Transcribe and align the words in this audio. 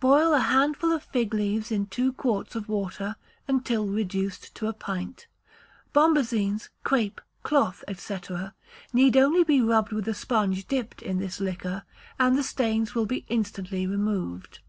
Boil 0.00 0.34
a 0.34 0.38
handful 0.40 0.92
of 0.92 1.02
fig 1.04 1.32
leaves 1.32 1.72
in 1.72 1.86
two 1.86 2.12
quarts 2.12 2.54
of 2.54 2.68
water 2.68 3.16
until 3.48 3.86
reduced 3.86 4.54
to 4.54 4.66
a 4.68 4.74
pint. 4.74 5.28
Bombazines, 5.94 6.68
crape, 6.84 7.22
cloth, 7.42 7.82
&c., 7.96 8.18
need 8.92 9.16
only 9.16 9.44
be 9.44 9.62
rubbed 9.62 9.92
with 9.92 10.06
a 10.08 10.12
sponge 10.12 10.66
dipped 10.68 11.00
in 11.00 11.16
this 11.20 11.40
liquor, 11.40 11.84
and 12.18 12.36
the 12.36 12.42
stains 12.42 12.94
will 12.94 13.06
be 13.06 13.24
instantly 13.28 13.86
removed. 13.86 14.60